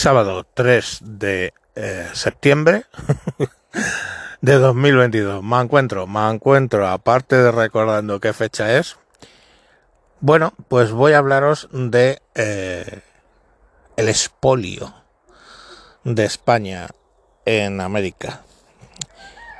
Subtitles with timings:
[0.00, 2.86] sábado 3 de eh, septiembre
[4.40, 5.42] de 2022.
[5.44, 8.96] Me encuentro, me encuentro, aparte de recordando qué fecha es,
[10.20, 13.02] bueno, pues voy a hablaros de eh,
[13.98, 14.94] el espolio
[16.04, 16.88] de España
[17.44, 18.40] en América.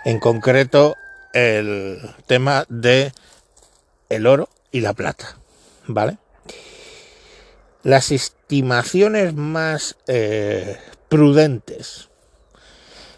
[0.06, 0.96] En concreto,
[1.34, 3.12] el tema de
[4.08, 5.36] el oro y la plata,
[5.86, 6.16] ¿vale?
[7.82, 8.10] Las
[8.50, 10.76] estimaciones más eh,
[11.08, 12.08] prudentes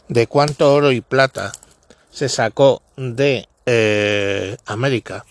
[0.08, 1.52] de cuánto oro y plata
[2.10, 5.24] se sacó de eh, América,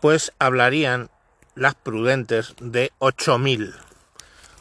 [0.00, 1.08] pues hablarían
[1.54, 3.76] las prudentes de 8.000,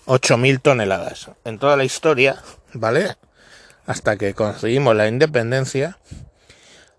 [0.05, 1.31] 8.000 toneladas.
[1.43, 2.43] En toda la historia,
[2.73, 3.17] ¿vale?
[3.87, 5.97] Hasta que conseguimos la independencia,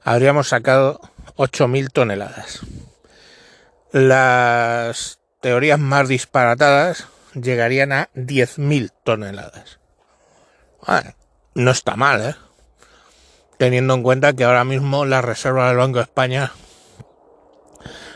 [0.02, 1.00] habríamos sacado
[1.36, 2.58] 8.000 toneladas.
[3.92, 9.78] Las teorías más disparatadas llegarían a 10.000 toneladas.
[10.86, 11.14] Bueno,
[11.54, 12.34] no está mal, ¿eh?
[13.58, 16.52] Teniendo en cuenta que ahora mismo la reserva del Banco de España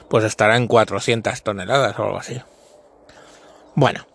[0.09, 2.41] pues estará en 400 toneladas o algo así.
[3.75, 4.07] Bueno,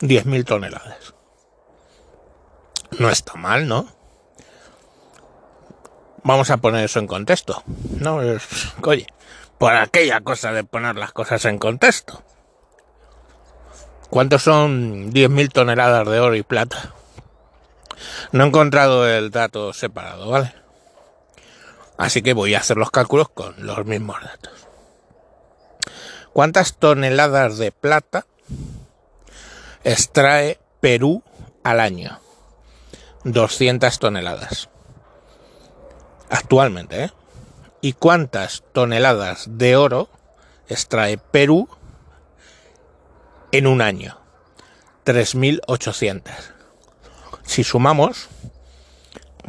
[0.00, 1.14] 10.000 toneladas.
[2.98, 3.88] No está mal, ¿no?
[6.22, 7.62] Vamos a poner eso en contexto.
[8.00, 8.20] No,
[8.82, 9.06] oye,
[9.58, 12.22] por aquella cosa de poner las cosas en contexto.
[14.10, 16.94] ¿Cuántos son 10.000 toneladas de oro y plata?
[18.32, 20.54] No he encontrado el dato separado, ¿vale?
[21.96, 24.68] Así que voy a hacer los cálculos con los mismos datos.
[26.32, 28.26] ¿Cuántas toneladas de plata
[29.82, 31.22] extrae Perú
[31.64, 32.20] al año?
[33.24, 34.68] 200 toneladas.
[36.28, 37.12] Actualmente, ¿eh?
[37.80, 40.08] ¿Y cuántas toneladas de oro
[40.68, 41.68] extrae Perú
[43.52, 44.18] en un año?
[45.04, 46.22] 3.800.
[47.44, 48.28] Si sumamos,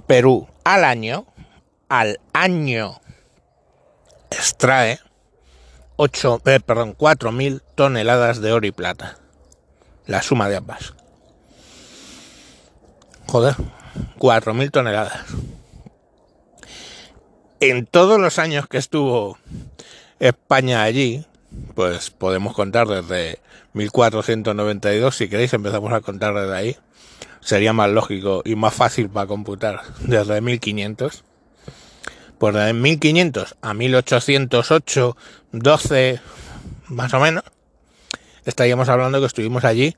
[0.06, 1.26] Perú al año,
[1.90, 3.02] al año
[4.30, 5.00] extrae
[5.96, 9.18] 8, eh, 4.000 toneladas de oro y plata.
[10.06, 10.94] La suma de ambas.
[13.26, 13.56] Joder,
[14.20, 15.26] 4.000 toneladas
[17.60, 19.38] en todos los años que estuvo
[20.20, 21.26] España allí,
[21.76, 23.40] pues podemos contar desde
[23.74, 26.78] 1492, si queréis empezamos a contar desde ahí,
[27.40, 31.24] sería más lógico y más fácil para computar desde 1500.
[32.38, 35.18] Pues desde 1500 a 1808,
[35.54, 36.20] 12
[36.88, 37.44] más o menos,
[38.46, 39.98] estaríamos hablando que estuvimos allí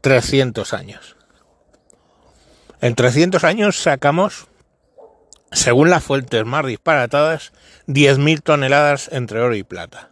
[0.00, 1.16] 300 años.
[2.80, 4.46] En 300 años sacamos
[5.52, 7.52] según las fuentes más disparatadas,
[7.86, 10.10] 10.000 toneladas entre oro y plata.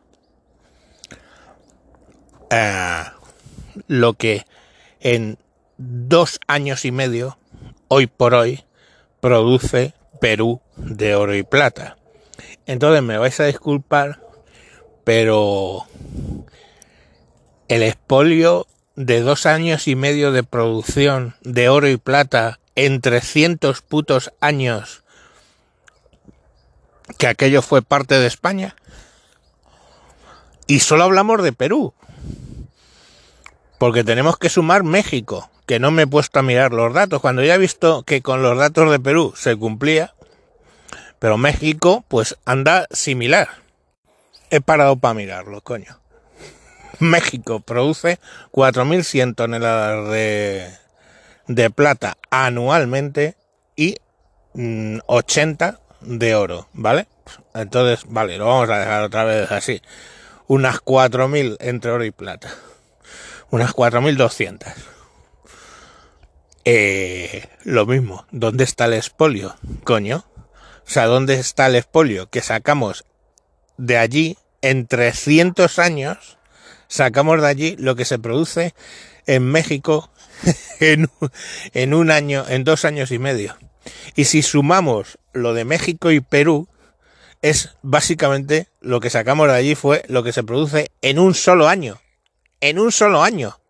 [2.51, 3.05] Eh,
[3.89, 4.45] lo que
[5.01, 5.39] en
[5.79, 7.39] dos años y medio,
[7.89, 8.65] hoy por hoy,
[9.21, 11.97] produce Perú de oro y plata.
[12.67, 14.21] Entonces me vais a disculpar,
[15.05, 15.87] pero
[17.69, 23.81] el expolio de dos años y medio de producción de oro y plata en 300
[23.81, 25.03] putos años
[27.19, 28.77] que aquello fue parte de España.
[30.67, 31.95] Y solo hablamos de Perú.
[33.79, 37.21] Porque tenemos que sumar México, que no me he puesto a mirar los datos.
[37.21, 40.15] Cuando ya he visto que con los datos de Perú se cumplía,
[41.19, 43.49] pero México pues anda similar.
[44.51, 46.01] He parado para mirarlo, coño.
[46.99, 48.19] México produce
[48.53, 50.71] 4.100 toneladas de,
[51.47, 53.37] de plata anualmente
[53.77, 53.97] y
[54.55, 57.07] 80 mm, de oro, ¿vale?
[57.55, 59.83] Entonces, vale, lo vamos a dejar otra vez así.
[60.47, 62.51] Unas 4.000 entre oro y plata.
[63.51, 64.73] Unas 4.200.
[66.65, 69.57] Eh, lo mismo, ¿dónde está el espolio?
[69.85, 70.25] Coño.
[70.87, 73.05] O sea, ¿dónde está el espolio que sacamos
[73.77, 76.39] de allí en 300 años?
[76.89, 78.75] Sacamos de allí lo que se produce
[79.27, 80.11] en México
[80.81, 81.09] en,
[81.73, 83.57] en un año, en dos años y medio.
[84.15, 86.69] Y si sumamos lo de México y Perú,
[87.43, 91.69] es básicamente lo que sacamos de allí fue lo que se produce en un solo
[91.69, 92.01] año.
[92.61, 93.61] En un solo año.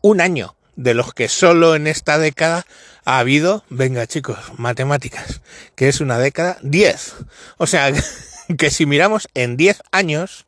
[0.00, 0.56] Un año.
[0.74, 2.64] De los que solo en esta década
[3.04, 5.42] ha habido, venga chicos, matemáticas,
[5.74, 7.14] que es una década, 10.
[7.58, 7.92] O sea,
[8.58, 10.46] que si miramos en 10 años,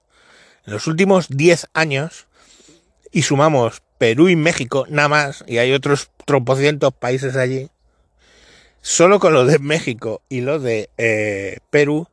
[0.67, 2.27] en los últimos 10 años,
[3.13, 7.69] y sumamos Perú y México, nada más, y hay otros tropocientos países allí,
[8.87, 12.07] Solo con lo de México y lo de eh, Perú,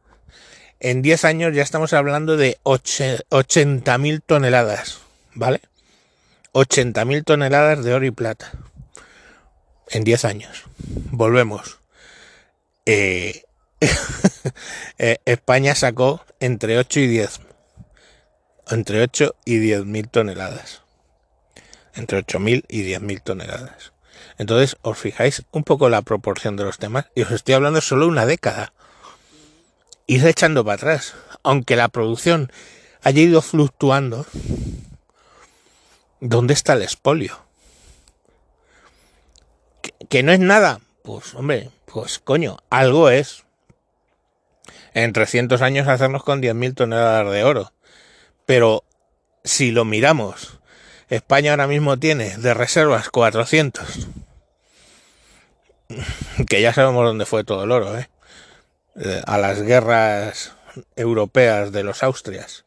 [0.79, 5.01] en 10 años ya estamos hablando de 80.000 toneladas,
[5.33, 5.59] ¿vale?
[6.53, 8.53] 80.000 toneladas de oro y plata
[9.89, 10.63] en 10 años.
[11.11, 11.79] Volvemos.
[12.85, 13.43] Eh,
[14.97, 17.41] eh, España sacó entre 8 y 10.
[18.69, 20.83] Entre 8 y 10 mil toneladas.
[21.95, 23.91] Entre 8 mil y 10 mil toneladas.
[24.37, 27.05] Entonces, os fijáis un poco la proporción de los temas.
[27.15, 28.73] Y os estoy hablando solo una década.
[30.07, 31.15] Ir echando para atrás.
[31.43, 32.51] Aunque la producción
[33.03, 34.25] haya ido fluctuando.
[36.19, 37.39] ¿Dónde está el espolio?
[40.09, 40.81] ¿Que, no es nada?
[41.03, 43.43] Pues, hombre, pues coño, algo es.
[44.93, 47.73] En 300 años hacernos con 10.000 toneladas de oro.
[48.45, 48.83] Pero
[49.43, 50.59] si lo miramos,
[51.11, 54.07] España ahora mismo tiene de reservas 400.
[56.47, 58.09] Que ya sabemos dónde fue todo el oro, ¿eh?
[58.95, 60.53] eh a las guerras
[60.95, 62.63] europeas de los Austrias.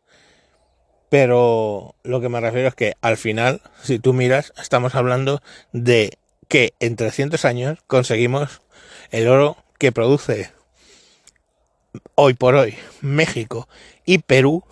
[1.08, 5.40] Pero lo que me refiero es que al final, si tú miras, estamos hablando
[5.72, 8.60] de que en 300 años conseguimos
[9.10, 10.52] el oro que produce
[12.14, 13.68] hoy por hoy México
[14.04, 14.64] y Perú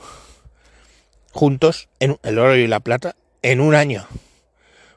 [1.31, 4.07] juntos en el oro y la plata en un año.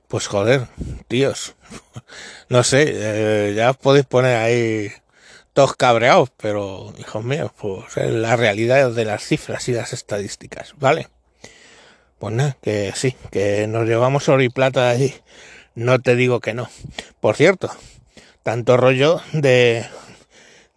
[0.07, 0.67] Pues joder,
[1.07, 1.55] tíos,
[2.49, 4.91] no sé, eh, ya os podéis poner ahí
[5.53, 10.75] todos cabreados, pero hijos míos, pues es la realidad de las cifras y las estadísticas,
[10.77, 11.07] ¿vale?
[12.19, 15.15] Pues nada, que sí, que nos llevamos oro y plata ahí,
[15.73, 16.69] no te digo que no.
[17.19, 17.71] Por cierto,
[18.43, 19.85] tanto rollo de,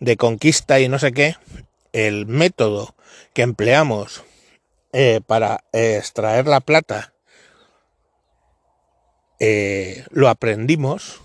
[0.01, 1.37] de conquista y no sé qué,
[1.93, 2.95] el método
[3.35, 4.25] que empleamos
[4.93, 7.13] eh, para extraer la plata
[9.41, 11.21] eh, lo aprendimos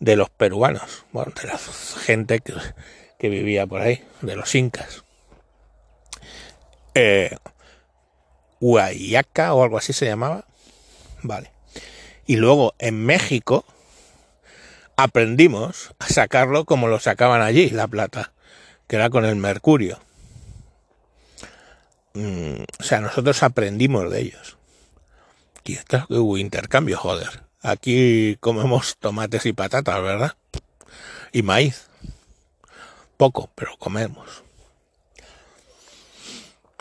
[0.00, 2.54] de los peruanos, bueno, de la gente que,
[3.18, 5.04] que vivía por ahí, de los incas.
[6.94, 7.36] Eh,
[8.60, 10.44] Huayaca o algo así se llamaba.
[11.22, 11.50] Vale.
[12.26, 13.64] Y luego en México
[14.96, 18.32] aprendimos a sacarlo como lo sacaban allí, la plata,
[18.86, 19.98] que era con el mercurio.
[22.14, 24.56] Mm, o sea, nosotros aprendimos de ellos.
[25.72, 27.44] Y esto hubo intercambio, joder.
[27.62, 30.36] Aquí comemos tomates y patatas, ¿verdad?
[31.32, 31.86] Y maíz.
[33.16, 34.42] Poco, pero comemos.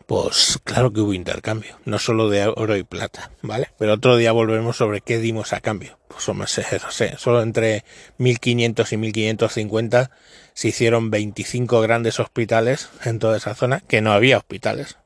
[0.05, 3.69] Pues claro que hubo intercambio, no solo de oro y plata, ¿vale?
[3.77, 5.97] Pero otro día volveremos sobre qué dimos a cambio.
[6.09, 7.85] Pues no sé, solo entre
[8.17, 10.11] 1500 y 1550
[10.53, 14.97] se hicieron 25 grandes hospitales en toda esa zona, que no había hospitales,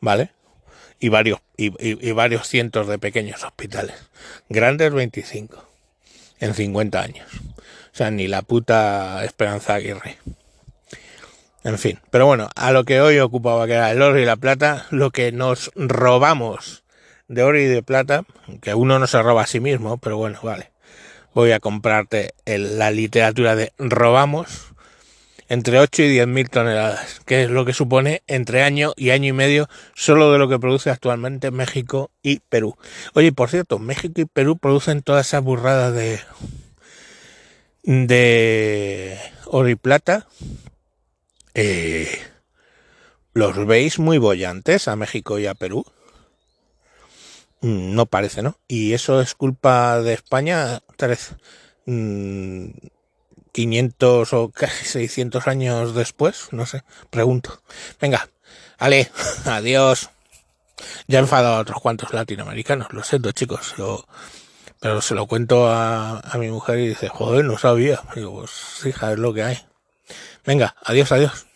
[0.00, 0.30] ¿vale?
[1.00, 3.96] Y varios, y, varios cientos de pequeños hospitales.
[4.48, 5.66] Grandes 25
[6.40, 7.26] en 50 años.
[7.56, 10.18] O sea, ni la puta Esperanza Aguirre.
[11.64, 14.36] En fin, pero bueno, a lo que hoy ocupaba, que era el oro y la
[14.36, 16.84] plata, lo que nos robamos
[17.28, 18.24] de oro y de plata,
[18.62, 20.70] que uno no se roba a sí mismo, pero bueno, vale.
[21.32, 24.69] Voy a comprarte la literatura de robamos
[25.50, 29.28] entre 8 y 10 mil toneladas, que es lo que supone entre año y año
[29.28, 32.78] y medio solo de lo que produce actualmente México y Perú.
[33.14, 36.20] Oye, por cierto, México y Perú producen toda esa burrada de
[37.82, 40.28] de oro y plata
[41.54, 42.08] eh,
[43.32, 45.84] ¿Los veis muy bollantes a México y a Perú?
[47.60, 48.56] Mm, no parece, ¿no?
[48.68, 51.34] Y eso es culpa de España, tres,
[53.52, 57.62] 500 mm, o casi 600 años después, no sé, pregunto.
[58.00, 58.28] Venga,
[58.78, 59.10] Ale,
[59.44, 60.10] adiós.
[61.06, 63.74] Ya he enfadado a otros cuantos latinoamericanos, lo siento chicos,
[64.80, 68.00] pero se lo cuento a, a mi mujer y dice, joder, no sabía.
[68.14, 69.58] Digo, pues hija, es lo que hay.
[70.46, 71.49] Venga, adiós, adiós.